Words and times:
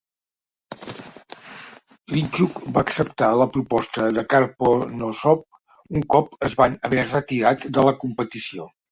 Linichuk 2.15 2.55
va 2.77 2.83
acceptar 2.85 3.27
la 3.41 3.45
proposta 3.57 4.07
de 4.19 4.23
Karponosov 4.31 5.43
un 5.99 6.07
cop 6.15 6.33
es 6.49 6.55
van 6.63 6.79
haver 6.89 7.05
retirat 7.11 7.69
de 7.77 7.85
la 7.89 7.93
competició. 8.05 8.67